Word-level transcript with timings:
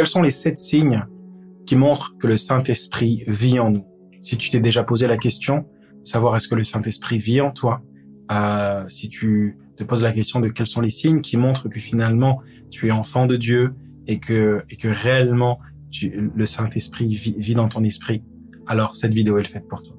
quels 0.00 0.06
sont 0.06 0.22
les 0.22 0.30
sept 0.30 0.58
signes 0.58 1.04
qui 1.66 1.76
montrent 1.76 2.16
que 2.16 2.26
le 2.26 2.38
Saint-Esprit 2.38 3.22
vit 3.26 3.58
en 3.58 3.70
nous? 3.70 3.84
Si 4.22 4.38
tu 4.38 4.48
t'es 4.48 4.58
déjà 4.58 4.82
posé 4.82 5.06
la 5.06 5.18
question, 5.18 5.66
savoir 6.04 6.34
est-ce 6.36 6.48
que 6.48 6.54
le 6.54 6.64
Saint-Esprit 6.64 7.18
vit 7.18 7.42
en 7.42 7.50
toi, 7.50 7.82
euh, 8.32 8.88
si 8.88 9.10
tu 9.10 9.58
te 9.76 9.84
poses 9.84 10.02
la 10.02 10.12
question 10.12 10.40
de 10.40 10.48
quels 10.48 10.68
sont 10.68 10.80
les 10.80 10.88
signes 10.88 11.20
qui 11.20 11.36
montrent 11.36 11.68
que 11.68 11.78
finalement 11.78 12.40
tu 12.70 12.88
es 12.88 12.90
enfant 12.92 13.26
de 13.26 13.36
Dieu 13.36 13.74
et 14.06 14.20
que, 14.20 14.64
et 14.70 14.76
que 14.76 14.88
réellement 14.88 15.58
tu, 15.90 16.30
le 16.34 16.46
Saint-Esprit 16.46 17.08
vit, 17.14 17.54
dans 17.54 17.68
ton 17.68 17.84
esprit, 17.84 18.22
alors 18.66 18.96
cette 18.96 19.12
vidéo 19.12 19.36
est 19.36 19.44
faite 19.44 19.68
pour 19.68 19.82
toi. 19.82 19.94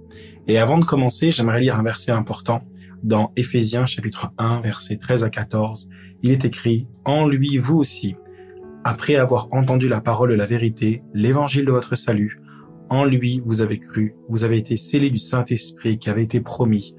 Et 0.47 0.57
avant 0.57 0.79
de 0.79 0.83
commencer, 0.83 1.31
j'aimerais 1.31 1.61
lire 1.61 1.77
un 1.77 1.83
verset 1.83 2.11
important 2.11 2.63
dans 3.03 3.33
Éphésiens 3.35 3.85
chapitre 3.85 4.33
1, 4.39 4.61
versets 4.61 4.97
13 4.97 5.25
à 5.25 5.29
14. 5.29 5.89
Il 6.23 6.31
est 6.31 6.43
écrit, 6.43 6.87
En 7.05 7.27
lui, 7.27 7.57
vous 7.57 7.77
aussi, 7.77 8.15
après 8.83 9.15
avoir 9.15 9.47
entendu 9.51 9.87
la 9.87 10.01
parole 10.01 10.31
de 10.31 10.35
la 10.35 10.45
vérité, 10.45 11.03
l'évangile 11.13 11.65
de 11.65 11.71
votre 11.71 11.95
salut, 11.95 12.41
en 12.89 13.05
lui 13.05 13.41
vous 13.45 13.61
avez 13.61 13.79
cru, 13.79 14.15
vous 14.27 14.43
avez 14.43 14.57
été 14.57 14.75
scellés 14.75 15.09
du 15.09 15.17
Saint-Esprit 15.17 15.97
qui 15.97 16.09
avait 16.09 16.23
été 16.23 16.41
promis, 16.41 16.95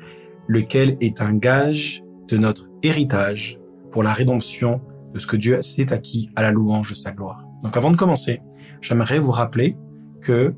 lequel 0.48 0.96
est 1.00 1.20
un 1.20 1.34
gage 1.34 2.02
de 2.28 2.36
notre 2.36 2.68
héritage 2.82 3.58
pour 3.90 4.02
la 4.02 4.12
rédemption 4.12 4.80
de 5.12 5.18
ce 5.18 5.26
que 5.26 5.36
Dieu 5.36 5.60
s'est 5.62 5.92
acquis 5.92 6.30
à 6.36 6.42
la 6.42 6.50
louange 6.50 6.90
de 6.90 6.94
sa 6.94 7.12
gloire. 7.12 7.44
Donc 7.62 7.76
avant 7.76 7.90
de 7.90 7.96
commencer, 7.96 8.40
j'aimerais 8.80 9.18
vous 9.18 9.32
rappeler 9.32 9.76
que 10.20 10.54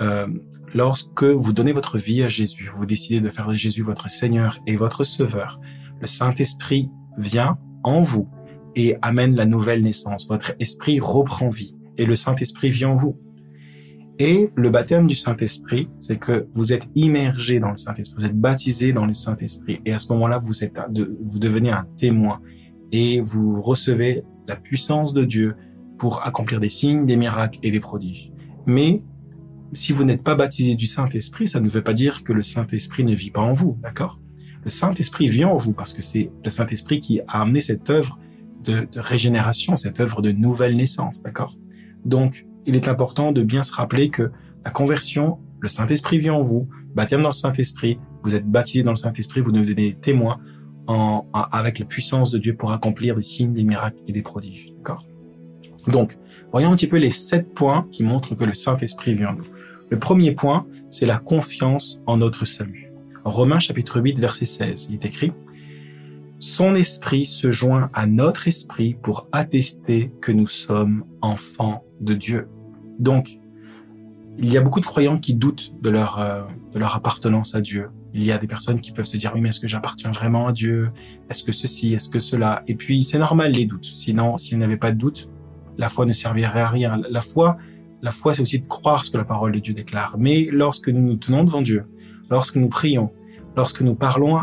euh, 0.00 0.26
lorsque 0.74 1.24
vous 1.24 1.52
donnez 1.52 1.72
votre 1.72 1.98
vie 1.98 2.22
à 2.22 2.28
Jésus, 2.28 2.70
vous 2.74 2.86
décidez 2.86 3.20
de 3.20 3.30
faire 3.30 3.48
de 3.48 3.54
Jésus 3.54 3.82
votre 3.82 4.10
Seigneur 4.10 4.58
et 4.66 4.76
votre 4.76 5.04
Sauveur, 5.04 5.60
le 6.00 6.06
Saint-Esprit 6.06 6.90
vient 7.18 7.58
en 7.84 8.00
vous 8.00 8.28
et 8.76 8.96
amène 9.02 9.34
la 9.34 9.46
nouvelle 9.46 9.82
naissance. 9.82 10.28
Votre 10.28 10.54
esprit 10.60 11.00
reprend 11.00 11.50
vie 11.50 11.76
et 11.98 12.06
le 12.06 12.16
Saint-Esprit 12.16 12.70
vient 12.70 12.90
en 12.90 12.96
vous. 12.96 13.18
Et 14.18 14.50
le 14.54 14.70
baptême 14.70 15.06
du 15.06 15.14
Saint-Esprit, 15.14 15.88
c'est 15.98 16.18
que 16.18 16.46
vous 16.52 16.72
êtes 16.72 16.86
immergé 16.94 17.60
dans 17.60 17.70
le 17.70 17.76
Saint-Esprit, 17.76 18.16
vous 18.18 18.26
êtes 18.26 18.38
baptisé 18.38 18.92
dans 18.92 19.06
le 19.06 19.14
Saint-Esprit. 19.14 19.80
Et 19.84 19.92
à 19.92 19.98
ce 19.98 20.12
moment-là, 20.12 20.38
vous 20.38 20.62
êtes, 20.62 20.78
vous 21.22 21.38
devenez 21.38 21.70
un 21.70 21.86
témoin 21.96 22.40
et 22.92 23.20
vous 23.20 23.60
recevez 23.60 24.22
la 24.46 24.56
puissance 24.56 25.12
de 25.14 25.24
Dieu 25.24 25.54
pour 25.98 26.24
accomplir 26.26 26.60
des 26.60 26.68
signes, 26.68 27.06
des 27.06 27.16
miracles 27.16 27.58
et 27.62 27.70
des 27.70 27.80
prodiges. 27.80 28.30
Mais 28.66 29.02
si 29.72 29.92
vous 29.92 30.04
n'êtes 30.04 30.22
pas 30.22 30.34
baptisé 30.34 30.74
du 30.74 30.86
Saint-Esprit, 30.86 31.48
ça 31.48 31.60
ne 31.60 31.68
veut 31.68 31.82
pas 31.82 31.94
dire 31.94 32.22
que 32.22 32.32
le 32.32 32.42
Saint-Esprit 32.42 33.04
ne 33.04 33.14
vit 33.14 33.30
pas 33.30 33.40
en 33.40 33.54
vous, 33.54 33.78
d'accord? 33.82 34.20
Le 34.64 34.70
Saint-Esprit 34.70 35.28
vient 35.28 35.48
en 35.48 35.56
vous 35.56 35.72
parce 35.72 35.92
que 35.92 36.02
c'est 36.02 36.30
le 36.44 36.50
Saint-Esprit 36.50 37.00
qui 37.00 37.20
a 37.20 37.40
amené 37.40 37.60
cette 37.60 37.88
œuvre 37.90 38.18
de, 38.64 38.86
de 38.90 39.00
régénération, 39.00 39.76
cette 39.76 40.00
œuvre 40.00 40.22
de 40.22 40.32
nouvelle 40.32 40.76
naissance, 40.76 41.22
d'accord? 41.22 41.56
Donc, 42.04 42.46
il 42.66 42.76
est 42.76 42.88
important 42.88 43.32
de 43.32 43.42
bien 43.42 43.64
se 43.64 43.72
rappeler 43.72 44.10
que 44.10 44.30
la 44.64 44.70
conversion, 44.70 45.38
le 45.60 45.68
Saint-Esprit 45.68 46.18
vient 46.18 46.34
en 46.34 46.42
vous, 46.42 46.68
baptême 46.94 47.22
dans 47.22 47.30
le 47.30 47.34
Saint-Esprit, 47.34 47.98
vous 48.22 48.34
êtes 48.34 48.46
baptisé 48.46 48.82
dans 48.82 48.92
le 48.92 48.96
Saint-Esprit, 48.96 49.40
vous 49.40 49.52
devenez 49.52 49.74
des 49.74 49.94
témoins 49.94 50.40
en, 50.86 51.26
avec 51.32 51.78
la 51.78 51.86
puissance 51.86 52.30
de 52.30 52.38
Dieu 52.38 52.54
pour 52.54 52.72
accomplir 52.72 53.16
des 53.16 53.22
signes, 53.22 53.52
des 53.52 53.64
miracles 53.64 53.98
et 54.06 54.12
des 54.12 54.22
prodiges. 54.22 54.72
D'accord? 54.78 55.06
Donc, 55.88 56.16
voyons 56.52 56.72
un 56.72 56.76
petit 56.76 56.86
peu 56.86 56.98
les 56.98 57.10
sept 57.10 57.52
points 57.54 57.88
qui 57.90 58.04
montrent 58.04 58.34
que 58.34 58.44
le 58.44 58.54
Saint-Esprit 58.54 59.14
vient 59.14 59.30
en 59.30 59.34
nous. 59.34 59.46
Le 59.90 59.98
premier 59.98 60.32
point, 60.32 60.66
c'est 60.90 61.06
la 61.06 61.18
confiance 61.18 62.00
en 62.06 62.16
notre 62.16 62.44
salut. 62.44 62.92
Romains 63.24 63.58
chapitre 63.58 64.00
8, 64.00 64.18
verset 64.18 64.46
16, 64.46 64.88
il 64.90 64.94
est 64.94 65.04
écrit 65.04 65.32
son 66.42 66.74
esprit 66.74 67.24
se 67.24 67.52
joint 67.52 67.88
à 67.94 68.08
notre 68.08 68.48
esprit 68.48 68.96
pour 69.00 69.28
attester 69.30 70.12
que 70.20 70.32
nous 70.32 70.48
sommes 70.48 71.04
enfants 71.20 71.84
de 72.00 72.14
Dieu. 72.14 72.48
Donc, 72.98 73.38
il 74.38 74.52
y 74.52 74.56
a 74.56 74.60
beaucoup 74.60 74.80
de 74.80 74.84
croyants 74.84 75.18
qui 75.18 75.36
doutent 75.36 75.72
de 75.80 75.88
leur, 75.88 76.18
euh, 76.18 76.42
de 76.74 76.80
leur 76.80 76.96
appartenance 76.96 77.54
à 77.54 77.60
Dieu. 77.60 77.90
Il 78.12 78.24
y 78.24 78.32
a 78.32 78.38
des 78.38 78.48
personnes 78.48 78.80
qui 78.80 78.90
peuvent 78.90 79.06
se 79.06 79.16
dire, 79.18 79.30
oui, 79.32 79.40
mais 79.40 79.50
est-ce 79.50 79.60
que 79.60 79.68
j'appartiens 79.68 80.10
vraiment 80.10 80.48
à 80.48 80.52
Dieu? 80.52 80.90
Est-ce 81.30 81.44
que 81.44 81.52
ceci, 81.52 81.94
est-ce 81.94 82.08
que 82.08 82.18
cela? 82.18 82.64
Et 82.66 82.74
puis, 82.74 83.04
c'est 83.04 83.20
normal 83.20 83.52
les 83.52 83.64
doutes. 83.64 83.88
Sinon, 83.94 84.36
s'il 84.36 84.58
n'y 84.58 84.64
avait 84.64 84.76
pas 84.76 84.90
de 84.90 84.98
doute, 84.98 85.30
la 85.78 85.88
foi 85.88 86.06
ne 86.06 86.12
servirait 86.12 86.62
à 86.62 86.68
rien. 86.68 87.00
La 87.08 87.20
foi, 87.20 87.56
la 88.02 88.10
foi, 88.10 88.34
c'est 88.34 88.42
aussi 88.42 88.58
de 88.58 88.66
croire 88.66 89.04
ce 89.04 89.12
que 89.12 89.16
la 89.16 89.24
parole 89.24 89.52
de 89.52 89.60
Dieu 89.60 89.74
déclare. 89.74 90.16
Mais 90.18 90.48
lorsque 90.50 90.88
nous 90.88 91.02
nous 91.02 91.16
tenons 91.16 91.44
devant 91.44 91.62
Dieu, 91.62 91.84
lorsque 92.30 92.56
nous 92.56 92.68
prions, 92.68 93.12
lorsque 93.56 93.82
nous 93.82 93.94
parlons 93.94 94.38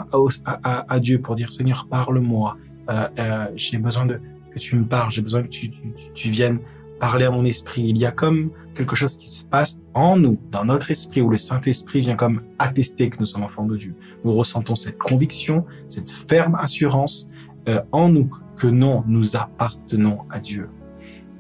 à, 0.46 1.00
Dieu 1.00 1.20
pour 1.20 1.36
dire 1.36 1.52
Seigneur, 1.52 1.88
parle-moi, 1.90 2.58
euh, 2.90 3.08
euh, 3.18 3.46
j'ai 3.56 3.78
besoin 3.78 4.06
de 4.06 4.20
que 4.52 4.59
tu 4.59 4.75
me 4.75 4.86
parles, 4.86 5.12
j'ai 5.12 5.22
besoin 5.22 5.44
que 5.44 5.47
tu, 5.47 5.70
tu, 5.70 5.94
tu, 6.16 6.30
viennes 6.30 6.59
parler 7.00 7.25
à 7.25 7.31
mon 7.31 7.46
esprit. 7.46 7.84
Il 7.88 7.98
y 7.98 8.06
a 8.06 8.12
comme 8.12 8.52
quelque 8.75 8.96
chose 8.96 9.18
qui 9.18 9.30
se 9.30 9.46
passe 9.46 9.81
en 9.94 10.18
nous, 10.18 10.40
dans 10.52 10.66
notre 10.66 10.92
esprit, 10.92 11.22
où 11.22 11.30
le 11.30 11.38
Saint-Esprit 11.38 12.02
vient 12.02 12.16
comme 12.16 12.42
attester 12.59 13.09
que 13.09 13.18
nous 13.19 13.25
sommes 13.25 13.44
enfants 13.44 13.66
de 13.66 13.78
Dieu. 13.78 13.96
Nous 14.24 14.31
ressentons 14.31 14.75
cette 14.75 14.98
conviction, 14.98 15.66
cette 15.88 16.09
ferme 16.09 16.56
assurance 16.56 17.30
euh, 17.68 17.81
en 17.92 18.09
nous 18.09 18.30
que 18.58 18.68
non, 18.68 19.03
nous 19.08 19.36
appartenons 19.36 20.19
à 20.30 20.40
Dieu. 20.40 20.69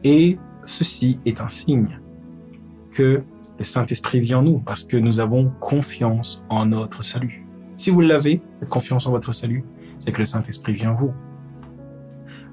Et 0.03 0.37
ceci 0.65 1.19
est 1.25 1.41
un 1.41 1.49
signe 1.49 1.99
que 2.91 3.23
le 3.57 3.63
Saint-Esprit 3.65 4.19
vit 4.21 4.35
en 4.35 4.43
nous 4.43 4.59
parce 4.59 4.83
que 4.83 4.97
nous 4.97 5.19
avons 5.19 5.51
confiance 5.59 6.43
en 6.49 6.67
notre 6.67 7.03
salut. 7.03 7.48
Si 7.79 7.91
vous 7.91 8.01
l'avez, 8.01 8.41
cette 8.55 8.67
confiance 8.67 9.07
en 9.07 9.11
votre 9.11 9.31
salut, 9.31 9.63
c'est 9.99 10.11
que 10.11 10.19
le 10.19 10.25
Saint-Esprit 10.25 10.73
vient 10.73 10.91
vous. 10.91 11.13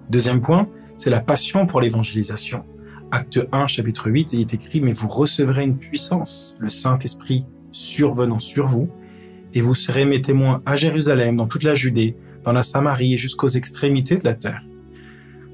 Deuxième 0.08 0.40
point, 0.40 0.68
c'est 0.98 1.10
la 1.10 1.18
passion 1.18 1.66
pour 1.66 1.80
l'évangélisation. 1.80 2.64
Acte 3.10 3.40
1, 3.50 3.66
chapitre 3.66 4.08
8, 4.08 4.34
il 4.34 4.42
est 4.42 4.54
écrit, 4.54 4.80
mais 4.80 4.92
vous 4.92 5.08
recevrez 5.08 5.64
une 5.64 5.78
puissance, 5.78 6.56
le 6.60 6.68
Saint-Esprit 6.68 7.44
survenant 7.72 8.38
sur 8.38 8.68
vous, 8.68 8.88
et 9.52 9.60
vous 9.60 9.74
serez 9.74 10.04
mes 10.04 10.22
témoins 10.22 10.62
à 10.64 10.76
Jérusalem, 10.76 11.36
dans 11.36 11.48
toute 11.48 11.64
la 11.64 11.74
Judée, 11.74 12.16
dans 12.44 12.52
la 12.52 12.62
Samarie 12.62 13.14
et 13.14 13.16
jusqu'aux 13.16 13.48
extrémités 13.48 14.18
de 14.18 14.24
la 14.24 14.34
terre. 14.34 14.62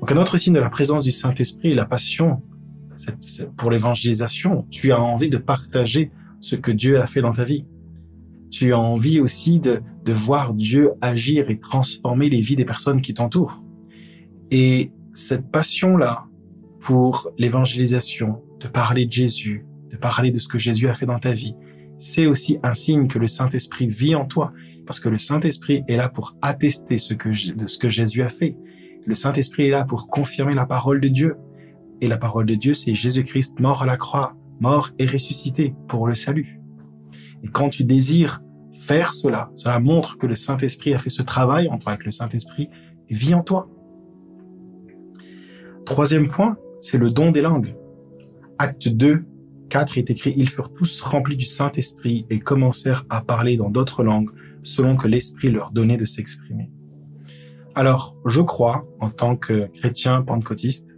Donc 0.01 0.13
un 0.13 0.19
autre 0.19 0.37
signe 0.37 0.53
de 0.53 0.61
la 0.61 0.69
présence 0.69 1.05
du 1.05 1.13
Saint-Esprit, 1.13 1.75
la 1.75 1.87
passion 1.87 2.43
pour 3.57 3.71
l'évangélisation. 3.71 4.67
Tu 4.71 4.93
as 4.93 5.01
envie 5.01 5.31
de 5.31 5.39
partager 5.39 6.11
ce 6.41 6.57
que 6.57 6.73
Dieu 6.73 7.01
a 7.01 7.07
fait 7.07 7.23
dans 7.23 7.33
ta 7.33 7.45
vie 7.45 7.65
tu 8.53 8.73
as 8.73 8.79
envie 8.79 9.19
aussi 9.19 9.59
de, 9.59 9.83
de 10.05 10.13
voir 10.13 10.53
Dieu 10.55 10.93
agir 11.01 11.51
et 11.51 11.59
transformer 11.59 12.29
les 12.29 12.41
vies 12.41 12.55
des 12.55 12.67
personnes 12.67 13.01
qui 13.01 13.15
t'entourent. 13.15 13.65
Et 14.51 14.93
cette 15.15 15.51
passion-là 15.51 16.27
pour 16.79 17.31
l'évangélisation, 17.39 18.43
de 18.61 18.69
parler 18.69 19.07
de 19.07 19.13
Jésus, 19.13 19.65
de 19.91 19.97
parler 19.97 20.31
de 20.31 20.39
ce 20.39 20.49
que 20.49 20.59
Jésus 20.59 20.89
a 20.89 20.95
fait 20.95 21.07
dans 21.07 21.19
ta 21.19 21.33
vie, 21.33 21.57
c'est 21.99 22.27
aussi 22.27 22.59
un 22.63 22.75
signe 22.75 23.09
que 23.09 23.19
le 23.19 23.27
Saint-Esprit 23.27 23.87
vit 23.87 24.15
en 24.15 24.27
toi, 24.27 24.53
parce 24.87 25.01
que 25.01 25.09
le 25.09 25.19
Saint-Esprit 25.19 25.83
est 25.89 25.97
là 25.97 26.09
pour 26.09 26.37
attester 26.43 26.99
ce 26.99 27.15
que, 27.15 27.29
de 27.55 27.67
ce 27.67 27.79
que 27.79 27.89
Jésus 27.89 28.23
a 28.23 28.29
fait. 28.29 28.57
Le 29.07 29.15
Saint-Esprit 29.15 29.69
est 29.69 29.71
là 29.71 29.85
pour 29.85 30.09
confirmer 30.09 30.55
la 30.55 30.67
parole 30.67 31.01
de 31.01 31.09
Dieu. 31.09 31.37
Et 32.01 32.09
la 32.09 32.19
parole 32.19 32.47
de 32.47 32.55
Dieu, 32.55 32.75
c'est 32.75 32.95
Jésus-Christ 32.95 33.61
mort 33.61 33.83
à 33.83 33.87
la 33.87 33.97
croix, 33.97 34.37
mort 34.61 34.91
et 34.99 35.07
ressuscité 35.07 35.75
pour 35.89 36.07
le 36.07 36.15
salut. 36.15 36.62
Et 37.43 37.49
quand 37.49 37.69
tu 37.69 37.85
désires 37.85 38.41
faire 38.79 39.15
cela, 39.15 39.51
cela 39.55 39.79
montre 39.79 40.19
que 40.19 40.27
le 40.27 40.35
Saint-Esprit 40.35 40.95
a 40.95 40.99
fait 40.99 41.11
ce 41.11 41.23
travail 41.23 41.69
en 41.69 41.79
toi, 41.79 41.97
que 41.97 42.05
le 42.05 42.11
Saint-Esprit 42.11 42.69
vit 43.09 43.35
en 43.35 43.43
toi. 43.43 43.69
Troisième 45.85 46.29
point, 46.29 46.57
c'est 46.81 46.99
le 46.99 47.11
don 47.11 47.33
des 47.33 47.43
langues. 47.43 47.75
Acte 48.59 48.89
2, 48.89 49.25
4 49.69 49.99
est 49.99 50.11
écrit, 50.11 50.35
ils 50.37 50.49
furent 50.49 50.73
tous 50.73 51.01
remplis 51.01 51.37
du 51.37 51.47
Saint-Esprit 51.47 52.27
et 52.31 52.41
commencèrent 52.41 53.05
à 53.09 53.23
parler 53.23 53.57
dans 53.57 53.71
d'autres 53.71 54.05
langues 54.05 54.31
selon 54.63 54.97
que 54.97 55.09
l'Esprit 55.09 55.51
leur 55.51 55.73
donnait 55.73 55.97
de 55.97 56.05
s'exprimer. 56.05 56.71
Alors, 57.75 58.17
je 58.27 58.41
crois, 58.41 58.87
en 59.01 59.11
tant 59.11 59.35
que 59.35 59.67
chrétien 59.69 60.23
pentecôtiste, 60.23 60.89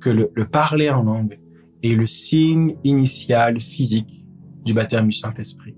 que 0.00 0.10
le, 0.10 0.30
le 0.34 0.46
parler 0.46 0.88
en 0.88 1.02
langue 1.02 1.38
est 1.82 1.94
le 1.94 2.06
signe 2.06 2.76
initial 2.84 3.60
physique 3.60 4.24
du 4.64 4.72
baptême 4.72 5.08
du 5.08 5.16
Saint-Esprit 5.16 5.69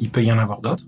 il 0.00 0.10
peut 0.10 0.24
y 0.24 0.32
en 0.32 0.38
avoir 0.38 0.60
d'autres, 0.60 0.86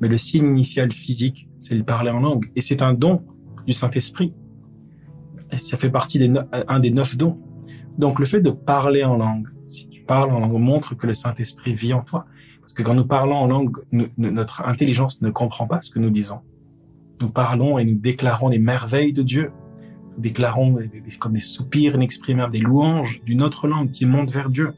mais 0.00 0.08
le 0.08 0.18
signe 0.18 0.46
initial 0.46 0.92
physique, 0.92 1.48
c'est 1.60 1.74
le 1.74 1.84
parler 1.84 2.10
en 2.10 2.20
langue, 2.20 2.50
et 2.56 2.60
c'est 2.60 2.82
un 2.82 2.92
don 2.92 3.22
du 3.66 3.72
Saint-Esprit. 3.72 4.34
Ça 5.52 5.78
fait 5.78 5.90
partie 5.90 6.18
des 6.18 6.32
un 6.52 6.80
des 6.80 6.90
neuf 6.90 7.16
dons. 7.16 7.38
Donc 7.98 8.18
le 8.18 8.26
fait 8.26 8.40
de 8.40 8.50
parler 8.50 9.04
en 9.04 9.16
langue, 9.16 9.48
si 9.68 9.88
tu 9.88 10.02
parles 10.02 10.32
en 10.32 10.40
langue, 10.40 10.58
montre 10.58 10.94
que 10.94 11.06
le 11.06 11.14
Saint-Esprit 11.14 11.74
vit 11.74 11.92
en 11.92 12.02
toi. 12.02 12.26
Parce 12.60 12.72
que 12.72 12.82
quand 12.82 12.94
nous 12.94 13.04
parlons 13.06 13.36
en 13.36 13.46
langue, 13.46 13.76
notre 14.16 14.62
intelligence 14.66 15.20
ne 15.20 15.30
comprend 15.30 15.66
pas 15.66 15.82
ce 15.82 15.90
que 15.90 15.98
nous 15.98 16.10
disons. 16.10 16.40
Nous 17.20 17.28
parlons 17.28 17.78
et 17.78 17.84
nous 17.84 17.98
déclarons 17.98 18.48
les 18.48 18.58
merveilles 18.58 19.12
de 19.12 19.22
Dieu. 19.22 19.52
Nous 20.16 20.22
déclarons 20.22 20.78
comme 21.18 21.34
des 21.34 21.40
soupirs 21.40 21.94
inexprimables, 21.94 22.52
des 22.52 22.60
louanges 22.60 23.22
d'une 23.24 23.42
autre 23.42 23.68
langue 23.68 23.90
qui 23.90 24.06
monte 24.06 24.30
vers 24.30 24.48
Dieu. 24.48 24.72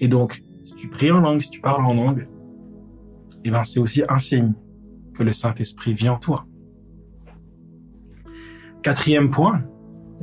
Et 0.00 0.08
donc, 0.08 0.42
si 0.64 0.74
tu 0.74 0.88
pries 0.88 1.12
en 1.12 1.20
langue, 1.20 1.42
si 1.42 1.50
tu 1.50 1.60
parles 1.60 1.84
en 1.84 1.94
langue, 1.94 2.26
eh 3.44 3.50
ben, 3.50 3.64
c'est 3.64 3.80
aussi 3.80 4.02
un 4.08 4.18
signe 4.18 4.52
que 5.14 5.22
le 5.22 5.32
Saint-Esprit 5.32 5.94
vit 5.94 6.08
en 6.08 6.18
toi. 6.18 6.46
Quatrième 8.82 9.30
point, 9.30 9.62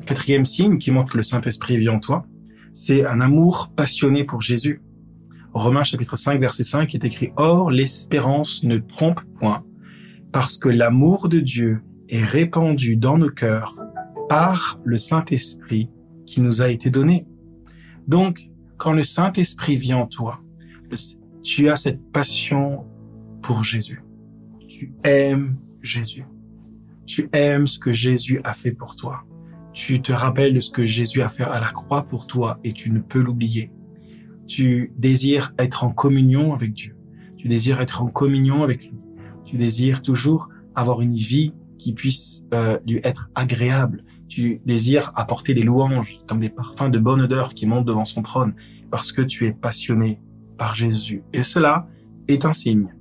quatrième 0.05 0.45
signe 0.45 0.77
qui 0.77 0.91
montre 0.91 1.11
que 1.11 1.17
le 1.17 1.23
Saint-Esprit 1.23 1.77
vit 1.77 1.89
en 1.89 1.99
toi, 1.99 2.25
c'est 2.73 3.05
un 3.05 3.21
amour 3.21 3.71
passionné 3.75 4.23
pour 4.23 4.41
Jésus. 4.41 4.81
Romains 5.53 5.83
chapitre 5.83 6.15
5 6.15 6.39
verset 6.39 6.63
5 6.63 6.93
est 6.93 7.03
écrit 7.05 7.31
Or 7.35 7.71
l'espérance 7.71 8.63
ne 8.63 8.77
trompe 8.77 9.21
point 9.39 9.63
parce 10.31 10.57
que 10.57 10.69
l'amour 10.69 11.29
de 11.29 11.39
Dieu 11.39 11.81
est 12.09 12.23
répandu 12.23 12.95
dans 12.95 13.17
nos 13.17 13.29
cœurs 13.29 13.73
par 14.29 14.79
le 14.83 14.97
Saint-Esprit 14.97 15.89
qui 16.25 16.41
nous 16.41 16.61
a 16.61 16.69
été 16.69 16.89
donné. 16.89 17.25
Donc, 18.07 18.49
quand 18.77 18.93
le 18.93 19.03
Saint-Esprit 19.03 19.75
vient 19.75 19.97
en 19.97 20.07
toi, 20.07 20.41
tu 21.43 21.69
as 21.69 21.77
cette 21.77 22.11
passion 22.11 22.85
pour 23.41 23.63
Jésus. 23.63 24.03
Tu 24.67 24.93
aimes 25.03 25.57
Jésus. 25.81 26.25
Tu 27.05 27.29
aimes 27.33 27.67
ce 27.67 27.79
que 27.79 27.93
Jésus 27.93 28.41
a 28.43 28.53
fait 28.53 28.71
pour 28.71 28.95
toi. 28.95 29.23
Tu 29.73 30.01
te 30.01 30.11
rappelles 30.11 30.53
de 30.53 30.59
ce 30.59 30.71
que 30.71 30.85
Jésus 30.85 31.21
a 31.21 31.29
fait 31.29 31.43
à 31.43 31.59
la 31.59 31.71
croix 31.71 32.03
pour 32.03 32.27
toi 32.27 32.59
et 32.63 32.73
tu 32.73 32.91
ne 32.91 32.99
peux 32.99 33.21
l'oublier. 33.21 33.71
Tu 34.47 34.91
désires 34.97 35.53
être 35.59 35.83
en 35.83 35.91
communion 35.91 36.53
avec 36.53 36.73
Dieu. 36.73 36.95
Tu 37.37 37.47
désires 37.47 37.79
être 37.79 38.01
en 38.01 38.07
communion 38.07 38.63
avec 38.63 38.83
lui. 38.85 38.97
Tu 39.45 39.57
désires 39.57 40.01
toujours 40.01 40.49
avoir 40.75 41.01
une 41.01 41.15
vie 41.15 41.53
qui 41.77 41.93
puisse 41.93 42.43
euh, 42.53 42.79
lui 42.85 42.99
être 43.03 43.29
agréable. 43.35 44.03
Tu 44.27 44.61
désires 44.65 45.11
apporter 45.15 45.53
des 45.53 45.63
louanges 45.63 46.19
comme 46.27 46.39
des 46.39 46.49
parfums 46.49 46.89
de 46.89 46.99
bonne 46.99 47.21
odeur 47.21 47.53
qui 47.53 47.65
montent 47.65 47.85
devant 47.85 48.05
son 48.05 48.23
trône 48.23 48.55
parce 48.91 49.11
que 49.11 49.21
tu 49.21 49.47
es 49.47 49.53
passionné 49.53 50.19
par 50.57 50.75
Jésus. 50.75 51.23
Et 51.33 51.43
cela 51.43 51.87
est 52.27 52.45
un 52.45 52.53
signe 52.53 52.96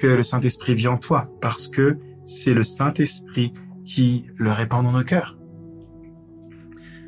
que 0.00 0.06
le 0.06 0.22
Saint-Esprit 0.22 0.74
vit 0.74 0.88
en 0.88 0.98
toi 0.98 1.30
parce 1.40 1.68
que 1.68 1.98
c'est 2.24 2.54
le 2.54 2.62
Saint-Esprit 2.62 3.52
qui 3.84 4.26
le 4.36 4.50
répand 4.50 4.84
dans 4.84 4.92
nos 4.92 5.04
cœurs. 5.04 5.38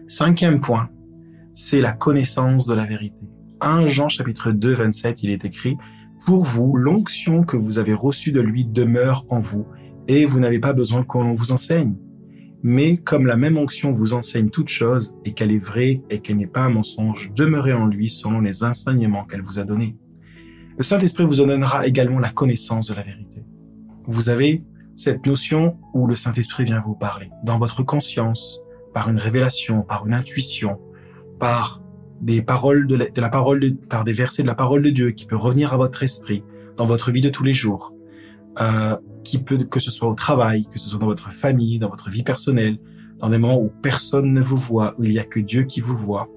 Cinquième 0.08 0.60
point, 0.60 0.90
c'est 1.52 1.80
la 1.80 1.92
connaissance 1.92 2.66
de 2.66 2.74
la 2.74 2.84
vérité. 2.84 3.26
1 3.60 3.88
Jean 3.88 4.08
chapitre 4.08 4.52
2 4.52 4.72
27, 4.72 5.22
il 5.22 5.30
est 5.30 5.44
écrit 5.44 5.76
Pour 6.26 6.44
vous, 6.44 6.76
l'onction 6.76 7.42
que 7.42 7.56
vous 7.56 7.78
avez 7.78 7.94
reçue 7.94 8.30
de 8.30 8.40
lui 8.40 8.64
demeure 8.64 9.24
en 9.30 9.40
vous, 9.40 9.66
et 10.06 10.26
vous 10.26 10.38
n'avez 10.38 10.58
pas 10.58 10.74
besoin 10.74 11.02
qu'on 11.02 11.32
vous 11.32 11.52
enseigne. 11.52 11.96
Mais 12.62 12.98
comme 12.98 13.26
la 13.26 13.36
même 13.36 13.56
onction 13.56 13.92
vous 13.92 14.14
enseigne 14.14 14.50
toute 14.50 14.68
chose, 14.68 15.14
et 15.24 15.32
qu'elle 15.32 15.50
est 15.50 15.58
vraie 15.58 16.02
et 16.10 16.20
qu'elle 16.20 16.36
n'est 16.36 16.46
pas 16.46 16.60
un 16.60 16.70
mensonge, 16.70 17.32
demeurez 17.34 17.72
en 17.72 17.86
lui 17.86 18.10
selon 18.10 18.40
les 18.40 18.62
enseignements 18.62 19.24
qu'elle 19.24 19.42
vous 19.42 19.58
a 19.58 19.64
donnés. 19.64 19.96
Le 20.76 20.82
Saint-Esprit 20.82 21.25
vous 21.25 21.37
donnera 21.37 21.87
également 21.87 22.19
la 22.19 22.28
connaissance 22.28 22.88
de 22.88 22.94
la 22.94 23.02
vérité. 23.02 23.43
Vous 24.06 24.28
avez 24.28 24.62
cette 24.94 25.25
notion 25.25 25.78
où 25.94 26.06
le 26.06 26.17
Saint-Esprit 26.17 26.64
vient 26.64 26.81
vous 26.81 26.94
parler, 26.94 27.31
dans 27.44 27.58
votre 27.58 27.82
conscience, 27.82 28.61
par 28.93 29.08
une 29.08 29.17
révélation, 29.17 29.82
par 29.82 30.06
une 30.06 30.12
intuition, 30.12 30.78
par 31.38 31.82
des 32.20 32.43
paroles 32.43 32.87
de 32.87 33.20
la, 33.20 33.28
parole, 33.28 33.76
par 33.88 34.05
des 34.05 34.12
versets 34.12 34.43
de 34.43 34.46
la 34.46 34.55
parole 34.55 34.82
de 34.82 34.90
Dieu 34.90 35.11
qui 35.12 35.26
peut 35.26 35.37
revenir 35.37 35.73
à 35.73 35.76
votre 35.78 36.02
esprit 36.02 36.43
dans 36.76 36.87
votre 36.87 37.11
vie 37.11 37.20
de 37.22 37.31
tous 37.31 37.44
les 37.44 37.55
jours, 37.55 37.94
euh, 38.61 38.96
qui 39.25 39.38
peut 39.38 39.56
que 39.56 39.81
ce 39.81 39.90
soit 39.90 40.08
au 40.08 40.14
travail, 40.14 40.67
que 40.67 40.79
ce 40.79 40.90
soit 40.90 40.99
dans 40.99 41.06
votre 41.06 41.32
famille, 41.32 41.79
dans 41.79 41.88
votre 41.88 42.11
vie 42.11 42.22
personnelle, 42.22 42.79
dans 43.19 43.31
des 43.31 43.38
moments 43.38 43.61
où 43.61 43.70
personne 43.82 44.32
ne 44.32 44.43
vous 44.43 44.58
voit, 44.58 44.94
où 44.99 45.05
il 45.05 45.12
y 45.12 45.19
a 45.19 45.25
que 45.25 45.40
Dieu 45.40 45.64
qui 45.64 45.81
vous 45.81 45.96
voit. 45.96 46.29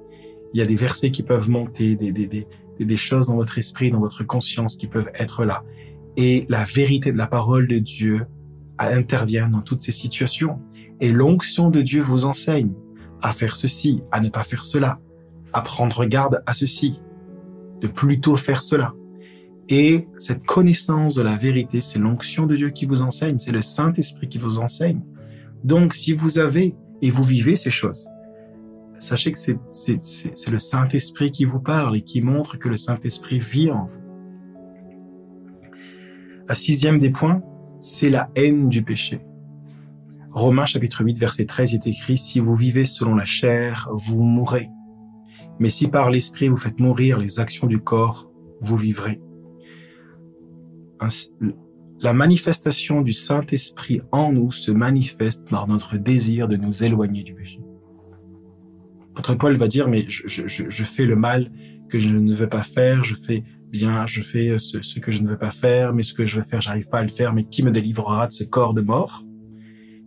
Il 0.53 0.59
y 0.59 0.63
a 0.63 0.65
des 0.65 0.75
versets 0.75 1.12
qui 1.12 1.24
peuvent 1.24 1.50
monter, 1.50 1.95
des, 1.95 2.12
des, 2.12 2.27
des, 2.27 2.47
des 2.85 2.97
choses 2.97 3.27
dans 3.27 3.35
votre 3.35 3.57
esprit, 3.57 3.91
dans 3.91 3.99
votre 3.99 4.23
conscience 4.23 4.77
qui 4.77 4.87
peuvent 4.87 5.11
être 5.13 5.45
là. 5.45 5.63
Et 6.17 6.45
la 6.49 6.63
vérité 6.63 7.11
de 7.11 7.17
la 7.17 7.27
parole 7.27 7.67
de 7.67 7.79
Dieu 7.79 8.25
intervient 8.77 9.49
dans 9.49 9.61
toutes 9.61 9.81
ces 9.81 9.91
situations. 9.91 10.59
Et 10.99 11.11
l'onction 11.11 11.69
de 11.69 11.81
Dieu 11.81 12.01
vous 12.01 12.25
enseigne 12.25 12.73
à 13.21 13.33
faire 13.33 13.55
ceci, 13.55 14.01
à 14.11 14.21
ne 14.21 14.29
pas 14.29 14.43
faire 14.43 14.65
cela, 14.65 14.99
à 15.53 15.61
prendre 15.61 16.05
garde 16.05 16.41
à 16.45 16.53
ceci, 16.53 16.99
de 17.81 17.87
plutôt 17.87 18.35
faire 18.35 18.61
cela. 18.61 18.93
Et 19.69 20.07
cette 20.17 20.45
connaissance 20.45 21.15
de 21.15 21.21
la 21.21 21.35
vérité, 21.35 21.81
c'est 21.81 21.99
l'onction 21.99 22.45
de 22.47 22.55
Dieu 22.55 22.69
qui 22.71 22.85
vous 22.85 23.01
enseigne, 23.01 23.37
c'est 23.37 23.51
le 23.51 23.61
Saint-Esprit 23.61 24.27
qui 24.27 24.39
vous 24.39 24.59
enseigne. 24.59 25.01
Donc, 25.63 25.93
si 25.93 26.13
vous 26.13 26.39
avez 26.39 26.75
et 27.01 27.11
vous 27.11 27.23
vivez 27.23 27.55
ces 27.55 27.71
choses, 27.71 28.09
sachez 28.99 29.31
que 29.31 29.39
c'est 29.39 30.51
le 30.51 30.59
Saint-Esprit 30.59 31.31
qui 31.31 31.45
vous 31.45 31.59
parle 31.59 31.97
et 31.97 32.01
qui 32.01 32.21
montre 32.21 32.57
que 32.57 32.69
le 32.69 32.77
Saint-Esprit 32.77 33.39
vit 33.39 33.71
en 33.71 33.85
vous. 33.85 34.01
La 36.47 36.55
sixième 36.55 36.99
des 36.99 37.09
points, 37.09 37.41
c'est 37.79 38.09
la 38.09 38.29
haine 38.35 38.69
du 38.69 38.83
péché. 38.83 39.21
Romains 40.31 40.65
chapitre 40.65 41.03
8 41.03 41.17
verset 41.17 41.45
13 41.45 41.73
est 41.75 41.87
écrit, 41.87 42.17
Si 42.17 42.39
vous 42.39 42.55
vivez 42.55 42.85
selon 42.85 43.15
la 43.15 43.25
chair, 43.25 43.89
vous 43.93 44.21
mourrez. 44.21 44.69
Mais 45.59 45.69
si 45.69 45.87
par 45.87 46.09
l'esprit 46.09 46.47
vous 46.47 46.57
faites 46.57 46.79
mourir 46.79 47.19
les 47.19 47.39
actions 47.39 47.67
du 47.67 47.79
corps, 47.79 48.31
vous 48.61 48.77
vivrez. 48.77 49.21
La 52.01 52.13
manifestation 52.13 53.01
du 53.01 53.13
Saint-Esprit 53.13 54.01
en 54.11 54.31
nous 54.31 54.51
se 54.51 54.71
manifeste 54.71 55.49
par 55.49 55.67
notre 55.67 55.97
désir 55.97 56.47
de 56.47 56.55
nous 56.55 56.83
éloigner 56.83 57.23
du 57.23 57.33
péché. 57.33 57.59
Votre 59.19 59.36
Paul 59.36 59.57
va 59.57 59.68
dire, 59.68 59.89
mais 59.89 60.06
je, 60.07 60.48
je, 60.48 60.83
fais 60.86 61.04
le 61.04 61.18
mal 61.18 61.51
que 61.89 62.00
je 62.00 62.07
ne 62.07 62.33
veux 62.33 62.48
pas 62.48 62.63
faire, 62.63 63.04
je 63.04 63.16
fais 63.16 63.44
bien, 63.69 64.07
je 64.07 64.21
fais 64.21 64.57
ce, 64.57 64.81
ce, 64.81 64.98
que 65.01 65.12
je 65.12 65.21
ne 65.21 65.27
veux 65.27 65.38
pas 65.38 65.51
faire, 65.51 65.94
mais 65.94 66.04
ce 66.04 66.13
que 66.13 66.25
je 66.25 66.38
veux 66.38 66.45
faire, 66.45 66.62
j'arrive 66.62 66.88
pas 66.88 67.00
à 67.00 67.04
le 67.04 67.10
faire, 67.10 67.33
mais 67.33 67.44
qui 67.44 67.66
me 67.66 67.69
délivrera 67.69 68.27
de 68.27 68.31
ce 68.31 68.45
corps 68.45 68.74
de 68.74 68.80
mort? 68.80 69.25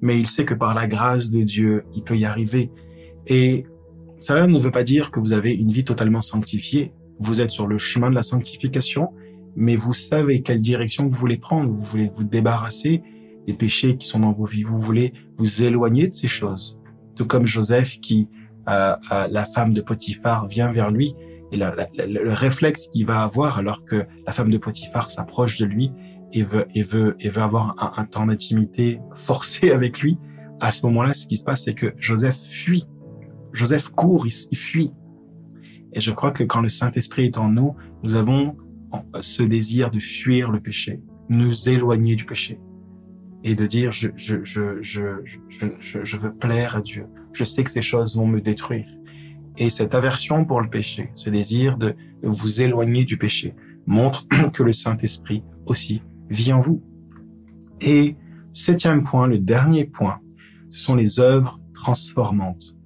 Mais 0.00 0.18
il 0.18 0.26
sait 0.26 0.46
que 0.46 0.54
par 0.54 0.72
la 0.72 0.86
grâce 0.86 1.30
de 1.30 1.42
Dieu, 1.42 1.84
il 1.94 2.04
peut 2.04 2.16
y 2.16 2.24
arriver. 2.24 2.70
Et 3.26 3.66
cela 4.18 4.46
ne 4.46 4.58
veut 4.58 4.70
pas 4.70 4.82
dire 4.82 5.10
que 5.10 5.20
vous 5.20 5.34
avez 5.34 5.52
une 5.52 5.70
vie 5.70 5.84
totalement 5.84 6.22
sanctifiée. 6.22 6.94
Vous 7.18 7.42
êtes 7.42 7.50
sur 7.50 7.66
le 7.66 7.76
chemin 7.76 8.08
de 8.08 8.14
la 8.14 8.22
sanctification, 8.22 9.10
mais 9.56 9.76
vous 9.76 9.92
savez 9.92 10.40
quelle 10.40 10.62
direction 10.62 11.06
vous 11.06 11.18
voulez 11.18 11.36
prendre. 11.36 11.70
Vous 11.70 11.82
voulez 11.82 12.10
vous 12.14 12.24
débarrasser 12.24 13.02
des 13.46 13.52
péchés 13.52 13.98
qui 13.98 14.06
sont 14.06 14.20
dans 14.20 14.32
vos 14.32 14.46
vies. 14.46 14.62
Vous 14.62 14.80
voulez 14.80 15.12
vous 15.36 15.64
éloigner 15.64 16.08
de 16.08 16.14
ces 16.14 16.28
choses. 16.28 16.80
Tout 17.14 17.26
comme 17.26 17.46
Joseph 17.46 18.00
qui 18.00 18.30
euh, 18.32 18.41
la 18.66 19.46
femme 19.54 19.74
de 19.74 19.80
Potiphar 19.80 20.46
vient 20.46 20.72
vers 20.72 20.90
lui 20.90 21.14
et 21.52 21.56
le 21.56 22.32
réflexe 22.32 22.88
qu'il 22.88 23.06
va 23.06 23.22
avoir 23.22 23.58
alors 23.58 23.84
que 23.84 24.06
la 24.26 24.32
femme 24.32 24.50
de 24.50 24.58
Potiphar 24.58 25.10
s'approche 25.10 25.58
de 25.58 25.66
lui 25.66 25.92
et 26.32 26.42
veut 26.42 26.66
et 26.74 26.82
veut 26.82 27.14
et 27.20 27.28
veut 27.28 27.42
avoir 27.42 27.98
un, 27.98 28.04
temps 28.06 28.26
d'intimité 28.26 29.00
forcé 29.14 29.70
avec 29.72 30.00
lui, 30.00 30.18
à 30.60 30.70
ce 30.70 30.86
moment-là, 30.86 31.14
ce 31.14 31.26
qui 31.26 31.36
se 31.36 31.44
passe, 31.44 31.64
c'est 31.64 31.74
que 31.74 31.92
Joseph 31.98 32.36
fuit. 32.36 32.86
Joseph 33.52 33.90
court, 33.90 34.26
il, 34.26 34.56
fuit. 34.56 34.92
Et 35.92 36.00
je 36.00 36.10
crois 36.10 36.30
que 36.30 36.42
quand 36.42 36.62
le 36.62 36.70
Saint-Esprit 36.70 37.26
est 37.26 37.36
en 37.36 37.48
nous, 37.48 37.74
nous 38.02 38.14
avons 38.14 38.56
ce 39.20 39.42
désir 39.42 39.90
de 39.90 39.98
fuir 39.98 40.50
le 40.50 40.60
péché, 40.60 41.02
nous 41.28 41.68
éloigner 41.68 42.16
du 42.16 42.24
péché 42.24 42.60
et 43.44 43.54
de 43.54 43.66
dire 43.66 43.92
je, 43.92 44.08
je, 44.16 44.44
je, 44.44 44.80
je, 44.82 45.02
je, 45.48 46.04
je 46.04 46.16
veux 46.16 46.34
plaire 46.34 46.76
à 46.76 46.80
Dieu, 46.80 47.06
je 47.32 47.44
sais 47.44 47.64
que 47.64 47.70
ces 47.70 47.82
choses 47.82 48.16
vont 48.16 48.26
me 48.26 48.40
détruire. 48.40 48.86
Et 49.58 49.70
cette 49.70 49.94
aversion 49.94 50.44
pour 50.44 50.60
le 50.60 50.68
péché, 50.68 51.10
ce 51.14 51.30
désir 51.30 51.76
de 51.76 51.94
vous 52.22 52.62
éloigner 52.62 53.04
du 53.04 53.18
péché, 53.18 53.54
montre 53.86 54.26
que 54.52 54.62
le 54.62 54.72
Saint-Esprit 54.72 55.42
aussi 55.66 56.02
vit 56.30 56.52
en 56.52 56.60
vous. 56.60 56.82
Et 57.80 58.16
septième 58.52 59.02
point, 59.02 59.26
le 59.26 59.38
dernier 59.38 59.84
point, 59.84 60.20
ce 60.70 60.80
sont 60.80 60.94
les 60.94 61.20
œuvres 61.20 61.60
transformantes. 61.74 62.76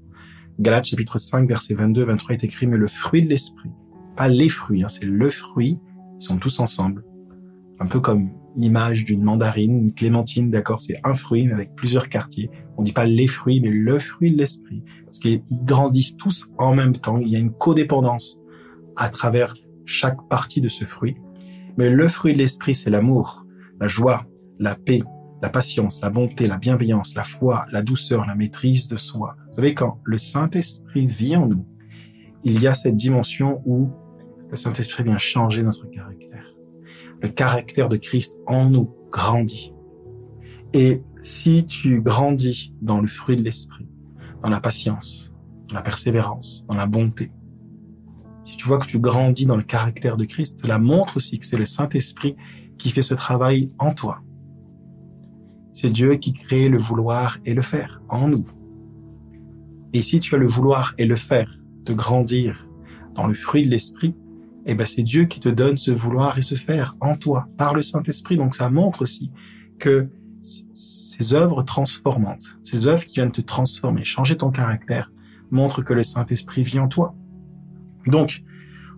Galates 0.58 0.86
chapitre 0.86 1.18
5 1.18 1.46
verset 1.46 1.74
22 1.74 2.04
23 2.04 2.34
est 2.34 2.44
écrit, 2.44 2.66
mais 2.66 2.78
le 2.78 2.86
fruit 2.86 3.22
de 3.22 3.28
l'esprit, 3.28 3.70
pas 4.16 4.28
les 4.28 4.48
fruits, 4.48 4.82
hein, 4.82 4.88
c'est 4.88 5.04
le 5.04 5.28
fruit, 5.28 5.78
ils 6.18 6.24
sont 6.24 6.38
tous 6.38 6.60
ensemble. 6.60 7.04
Un 7.78 7.86
peu 7.86 8.00
comme 8.00 8.30
l'image 8.56 9.04
d'une 9.04 9.22
mandarine, 9.22 9.78
une 9.78 9.92
clémentine, 9.92 10.50
d'accord, 10.50 10.80
c'est 10.80 10.98
un 11.04 11.12
fruit 11.12 11.46
mais 11.46 11.52
avec 11.52 11.74
plusieurs 11.74 12.08
quartiers. 12.08 12.50
On 12.76 12.83
dit 12.83 12.92
pas 12.92 13.04
les 13.04 13.26
fruits, 13.26 13.61
mais 13.61 13.71
le 13.71 13.99
fruit 13.99 14.33
de 14.33 14.38
l'esprit, 14.38 14.83
parce 15.04 15.18
qu'ils 15.18 15.42
grandissent 15.62 16.16
tous 16.16 16.50
en 16.59 16.75
même 16.75 16.97
temps. 16.97 17.18
Il 17.18 17.28
y 17.28 17.37
a 17.37 17.38
une 17.38 17.52
codépendance 17.52 18.38
à 18.97 19.09
travers 19.09 19.54
chaque 19.85 20.18
partie 20.28 20.61
de 20.61 20.68
ce 20.68 20.85
fruit. 20.85 21.16
Mais 21.78 21.90
le 21.90 22.09
fruit 22.09 22.33
de 22.33 22.38
l'esprit, 22.38 22.75
c'est 22.75 22.90
l'amour, 22.90 23.45
la 23.80 23.87
joie, 23.87 24.26
la 24.59 24.75
paix, 24.75 25.02
la 25.42 25.49
patience, 25.49 26.00
la 26.02 26.11
bonté, 26.11 26.47
la 26.47 26.56
bienveillance, 26.56 27.14
la 27.14 27.25
foi, 27.25 27.66
la 27.71 27.83
douceur, 27.83 28.26
la 28.26 28.35
maîtrise 28.35 28.88
de 28.88 28.97
soi. 28.97 29.37
Vous 29.49 29.54
savez, 29.54 29.75
quand 29.75 30.00
le 30.04 30.18
Saint-Esprit 30.18 31.06
vit 31.06 31.37
en 31.37 31.47
nous, 31.47 31.66
il 32.45 32.61
y 32.61 32.66
a 32.66 32.75
cette 32.75 32.97
dimension 32.97 33.61
où 33.66 33.90
le 34.50 34.56
Saint-Esprit 34.56 35.02
vient 35.02 35.18
changer 35.18 35.62
notre 35.62 35.88
caractère 35.90 36.16
le 37.23 37.28
caractère 37.28 37.88
de 37.88 37.97
Christ 37.97 38.37
en 38.47 38.68
nous 38.68 38.95
grandit. 39.11 39.73
Et 40.73 41.02
si 41.23 41.64
tu 41.66 42.00
grandis 42.00 42.75
dans 42.82 43.00
le 43.00 43.06
fruit 43.06 43.37
de 43.37 43.42
l'esprit, 43.42 43.88
dans 44.42 44.50
la 44.50 44.61
patience, 44.61 45.32
dans 45.68 45.75
la 45.75 45.82
persévérance, 45.82 46.64
dans 46.68 46.75
la 46.75 46.87
bonté, 46.87 47.30
si 48.44 48.56
tu 48.56 48.68
vois 48.68 48.78
que 48.78 48.87
tu 48.87 49.00
grandis 49.00 49.46
dans 49.46 49.56
le 49.56 49.64
caractère 49.64 50.16
de 50.16 50.25
Christ, 50.25 50.61
cela 50.62 50.78
montre 50.78 51.16
aussi 51.16 51.38
que 51.38 51.46
c'est 51.46 51.58
le 51.58 51.66
Saint-Esprit 51.66 52.37
qui 52.78 52.90
fait 52.90 53.02
ce 53.02 53.14
travail 53.14 53.70
en 53.78 53.92
toi. 53.92 54.20
C'est 55.73 55.90
Dieu 55.90 56.14
qui 56.16 56.32
crée 56.32 56.68
le 56.68 56.78
vouloir 56.78 57.38
et 57.44 57.54
le 57.54 57.62
faire 57.62 58.00
en 58.08 58.28
nous. 58.28 58.44
Et 59.92 60.02
si 60.02 60.20
tu 60.20 60.35
as 60.35 60.38
le 60.38 60.46
vouloir 60.46 60.94
et 60.96 61.06
le 61.06 61.16
faire 61.16 61.50
de 61.85 61.92
grandir 61.92 62.68
dans 63.14 63.26
le 63.26 63.35
fruit 63.35 63.64
de 63.64 63.70
l'esprit, 63.70 64.14
eh 64.66 64.75
ben 64.75 64.87
c'est 64.87 65.02
Dieu 65.02 65.25
qui 65.25 65.40
te 65.40 65.49
donne 65.49 65.76
ce 65.76 65.90
vouloir 65.90 66.38
et 66.38 66.42
ce 66.42 66.54
faire 66.54 66.96
en 67.00 67.16
toi 67.16 67.49
par 67.56 67.75
le 67.75 67.82
Saint-Esprit. 67.82 68.37
Donc 68.37 68.54
ça 68.54 68.68
montre 68.68 69.02
aussi 69.02 69.30
que 69.78 70.08
ces 70.74 71.34
œuvres 71.34 71.62
transformantes, 71.62 72.58
ces 72.62 72.86
œuvres 72.86 73.04
qui 73.04 73.16
viennent 73.16 73.32
te 73.32 73.40
transformer, 73.40 74.04
changer 74.04 74.36
ton 74.36 74.50
caractère, 74.50 75.10
montrent 75.50 75.82
que 75.82 75.92
le 75.92 76.02
Saint-Esprit 76.02 76.62
vit 76.62 76.78
en 76.78 76.88
toi. 76.88 77.14
Donc, 78.06 78.44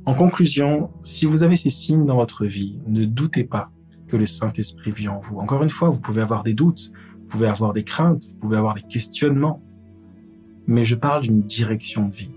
en 0.05 0.15
conclusion, 0.15 0.91
si 1.03 1.27
vous 1.27 1.43
avez 1.43 1.57
ces 1.57 1.71
signes 1.71 2.07
dans 2.07 2.17
votre 2.17 2.47
vie, 2.47 2.79
ne 2.87 3.05
doutez 3.05 3.45
pas 3.45 3.71
que 4.07 4.17
le 4.17 4.27
Saint-Esprit 4.27 4.91
vit 4.91 5.09
en 5.09 5.21
vous. 5.21 5.39
Encore 5.39 5.63
une 5.63 5.71
fois, 5.71 5.91
vous 5.91 6.01
pouvez 6.01 6.23
avoir 6.23 6.43
des 6.43 6.55
doutes, 6.55 6.93
vous 7.21 7.27
pouvez 7.29 7.47
avoir 7.47 7.73
des 7.73 7.85
craintes, 7.85 8.25
vous 8.25 8.37
pouvez 8.37 8.57
avoir 8.57 8.75
des 8.75 8.83
questionnements, 8.83 9.63
mais 10.67 10.85
je 10.85 10.95
parle 10.95 11.23
d'une 11.23 11.43
direction 11.43 12.09
de 12.09 12.15
vie. 12.15 12.31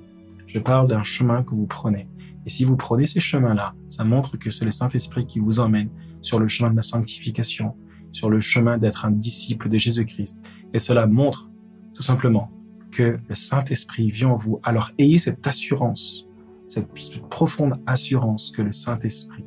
Je 0.47 0.59
parle 0.59 0.87
d'un 0.87 1.03
chemin 1.03 1.43
que 1.43 1.55
vous 1.55 1.67
prenez. 1.67 2.07
Et 2.45 2.49
si 2.49 2.65
vous 2.65 2.75
prenez 2.75 3.05
ces 3.05 3.19
chemins-là, 3.19 3.73
ça 3.89 4.03
montre 4.03 4.37
que 4.37 4.49
c'est 4.49 4.65
le 4.65 4.71
Saint-Esprit 4.71 5.25
qui 5.25 5.39
vous 5.39 5.59
emmène 5.59 5.89
sur 6.21 6.39
le 6.39 6.47
chemin 6.47 6.71
de 6.71 6.75
la 6.75 6.81
sanctification, 6.81 7.75
sur 8.11 8.29
le 8.29 8.39
chemin 8.39 8.77
d'être 8.77 9.05
un 9.05 9.11
disciple 9.11 9.69
de 9.69 9.77
Jésus-Christ. 9.77 10.39
Et 10.73 10.79
cela 10.79 11.07
montre 11.07 11.49
tout 11.93 12.03
simplement 12.03 12.51
que 12.91 13.19
le 13.27 13.35
Saint-Esprit 13.35 14.11
vit 14.11 14.25
en 14.25 14.35
vous. 14.35 14.59
Alors 14.63 14.91
ayez 14.97 15.17
cette 15.17 15.45
assurance, 15.47 16.25
cette 16.69 16.87
profonde 17.29 17.79
assurance 17.85 18.51
que 18.55 18.61
le 18.61 18.71
Saint-Esprit 18.71 19.45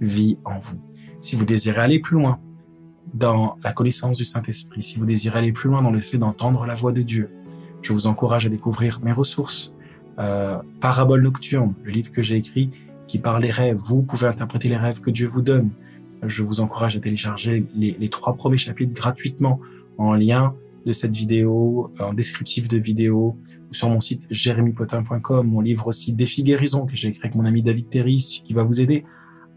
vit 0.00 0.38
en 0.44 0.58
vous. 0.58 0.78
Si 1.20 1.36
vous 1.36 1.44
désirez 1.44 1.80
aller 1.80 1.98
plus 1.98 2.16
loin 2.16 2.40
dans 3.14 3.56
la 3.62 3.72
connaissance 3.72 4.16
du 4.16 4.24
Saint-Esprit, 4.24 4.82
si 4.82 4.98
vous 4.98 5.06
désirez 5.06 5.38
aller 5.38 5.52
plus 5.52 5.68
loin 5.68 5.82
dans 5.82 5.90
le 5.90 6.00
fait 6.00 6.18
d'entendre 6.18 6.66
la 6.66 6.74
voix 6.74 6.92
de 6.92 7.02
Dieu, 7.02 7.30
je 7.82 7.92
vous 7.92 8.06
encourage 8.06 8.46
à 8.46 8.48
découvrir 8.48 9.00
mes 9.02 9.12
ressources. 9.12 9.72
Euh, 10.18 10.58
Parabole 10.80 11.22
nocturne, 11.22 11.74
le 11.84 11.92
livre 11.92 12.10
que 12.10 12.22
j'ai 12.22 12.36
écrit 12.36 12.70
qui 13.06 13.18
parle 13.18 13.42
des 13.42 13.50
rêves. 13.50 13.76
Vous 13.76 14.02
pouvez 14.02 14.26
interpréter 14.26 14.68
les 14.68 14.76
rêves 14.76 15.00
que 15.00 15.10
Dieu 15.10 15.26
vous 15.26 15.42
donne. 15.42 15.70
Je 16.22 16.42
vous 16.42 16.60
encourage 16.60 16.96
à 16.96 17.00
télécharger 17.00 17.66
les, 17.74 18.08
trois 18.08 18.34
premiers 18.34 18.58
chapitres 18.58 18.92
gratuitement 18.92 19.60
en 19.98 20.14
lien 20.14 20.54
de 20.86 20.92
cette 20.92 21.14
vidéo, 21.14 21.92
en 22.00 22.12
descriptif 22.14 22.68
de 22.68 22.78
vidéo, 22.78 23.36
ou 23.70 23.74
sur 23.74 23.90
mon 23.90 24.00
site 24.00 24.26
jérémypotin.com, 24.30 25.46
mon 25.46 25.60
livre 25.60 25.88
aussi 25.88 26.12
Défi 26.12 26.42
guérison 26.42 26.86
que 26.86 26.96
j'ai 26.96 27.08
écrit 27.08 27.20
avec 27.24 27.34
mon 27.34 27.44
ami 27.44 27.62
David 27.62 27.88
Terry, 27.88 28.42
qui 28.44 28.52
va 28.52 28.62
vous 28.62 28.80
aider 28.80 29.04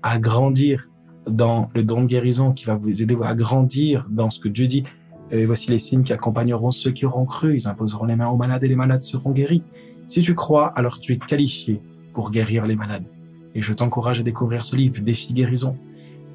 à 0.04 0.20
grandir 0.20 0.90
dans 1.28 1.70
le 1.76 1.84
don 1.84 2.02
de 2.02 2.08
guérison, 2.08 2.52
qui 2.52 2.66
va 2.66 2.76
vous 2.76 3.02
aider 3.02 3.16
à 3.24 3.36
grandir 3.36 4.08
dans 4.10 4.30
ce 4.30 4.40
que 4.40 4.50
Dieu 4.50 4.68
dit. 4.68 4.84
Et 5.32 5.46
voici 5.46 5.72
les 5.72 5.80
signes 5.80 6.04
qui 6.04 6.14
accompagneront 6.14 6.72
ceux 6.72 6.92
qui 6.92 7.06
auront 7.06 7.26
cru. 7.26 7.56
Ils 7.56 7.68
imposeront 7.68 8.06
les 8.06 8.16
mains 8.16 8.28
aux 8.28 8.38
malades 8.38 8.64
et 8.64 8.68
les 8.68 8.76
malades 8.76 9.04
seront 9.04 9.32
guéris. 9.32 9.64
Si 10.08 10.22
tu 10.22 10.36
crois, 10.36 10.68
alors 10.68 11.00
tu 11.00 11.14
es 11.14 11.18
qualifié 11.18 11.82
pour 12.14 12.32
guérir 12.32 12.66
les 12.66 12.76
malades. 12.76 13.06
Et 13.56 13.62
je 13.62 13.74
t'encourage 13.74 14.20
à 14.20 14.24
découvrir 14.24 14.66
ce 14.66 14.76
livre, 14.76 15.02
Défi 15.02 15.34
guérison. 15.34 15.78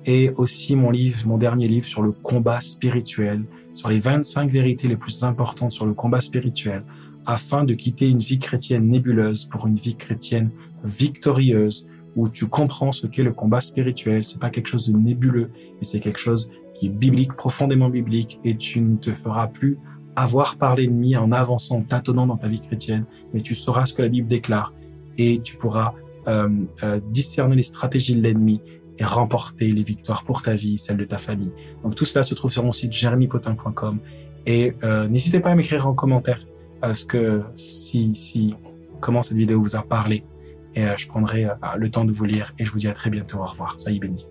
Et 0.06 0.30
aussi 0.36 0.76
mon 0.76 0.90
livre, 0.90 1.18
mon 1.26 1.36
dernier 1.36 1.66
livre 1.66 1.86
sur 1.86 2.00
le 2.00 2.12
combat 2.12 2.60
spirituel, 2.60 3.44
sur 3.74 3.88
les 3.88 3.98
25 3.98 4.50
vérités 4.50 4.88
les 4.88 4.96
plus 4.96 5.24
importantes 5.24 5.72
sur 5.72 5.84
le 5.84 5.94
combat 5.94 6.20
spirituel, 6.20 6.84
afin 7.26 7.64
de 7.64 7.74
quitter 7.74 8.08
une 8.08 8.20
vie 8.20 8.38
chrétienne 8.38 8.88
nébuleuse 8.88 9.46
pour 9.46 9.66
une 9.66 9.74
vie 9.74 9.96
chrétienne 9.96 10.50
victorieuse, 10.84 11.86
où 12.14 12.28
tu 12.28 12.46
comprends 12.46 12.92
ce 12.92 13.06
qu'est 13.06 13.24
le 13.24 13.32
combat 13.32 13.60
spirituel. 13.60 14.24
C'est 14.24 14.40
pas 14.40 14.50
quelque 14.50 14.68
chose 14.68 14.88
de 14.88 14.96
nébuleux, 14.96 15.50
mais 15.78 15.84
c'est 15.84 16.00
quelque 16.00 16.20
chose 16.20 16.50
qui 16.74 16.86
est 16.86 16.90
biblique, 16.90 17.34
profondément 17.34 17.90
biblique, 17.90 18.40
et 18.44 18.56
tu 18.56 18.80
ne 18.80 18.96
te 18.96 19.12
feras 19.12 19.48
plus 19.48 19.78
avoir 20.14 20.56
par 20.56 20.76
l'ennemi 20.76 21.16
en 21.16 21.32
avançant, 21.32 21.78
en 21.78 21.82
tâtonnant 21.82 22.26
dans 22.26 22.36
ta 22.36 22.48
vie 22.48 22.60
chrétienne, 22.60 23.04
mais 23.34 23.42
tu 23.42 23.54
sauras 23.54 23.86
ce 23.86 23.92
que 23.92 24.02
la 24.02 24.08
Bible 24.08 24.28
déclare, 24.28 24.72
et 25.18 25.40
tu 25.42 25.56
pourras 25.56 25.94
euh, 26.28 26.48
euh, 26.82 27.00
discerner 27.10 27.56
les 27.56 27.62
stratégies 27.62 28.16
de 28.16 28.22
l'ennemi 28.22 28.60
et 28.98 29.04
remporter 29.04 29.70
les 29.72 29.82
victoires 29.82 30.24
pour 30.24 30.42
ta 30.42 30.54
vie, 30.54 30.78
celle 30.78 30.96
de 30.96 31.04
ta 31.04 31.18
famille. 31.18 31.52
Donc 31.82 31.94
tout 31.94 32.04
cela 32.04 32.22
se 32.22 32.34
trouve 32.34 32.52
sur 32.52 32.64
mon 32.64 32.72
site 32.72 32.92
jeremypotin.com 32.92 33.98
et 34.46 34.74
euh, 34.84 35.08
n'hésitez 35.08 35.40
pas 35.40 35.50
à 35.50 35.54
m'écrire 35.54 35.86
en 35.86 35.94
commentaire 35.94 36.46
euh, 36.84 36.94
ce 36.94 37.04
que 37.04 37.42
si 37.54 38.14
si 38.14 38.54
comment 39.00 39.22
cette 39.22 39.36
vidéo 39.36 39.60
vous 39.60 39.76
a 39.76 39.82
parlé 39.82 40.24
et 40.76 40.84
euh, 40.84 40.94
je 40.96 41.08
prendrai 41.08 41.46
euh, 41.46 41.54
le 41.76 41.90
temps 41.90 42.04
de 42.04 42.12
vous 42.12 42.24
lire 42.24 42.54
et 42.58 42.64
je 42.64 42.70
vous 42.70 42.78
dis 42.78 42.88
à 42.88 42.92
très 42.92 43.10
bientôt 43.10 43.38
au 43.38 43.46
revoir. 43.46 43.80
Soyez 43.80 43.98
bénis. 43.98 44.26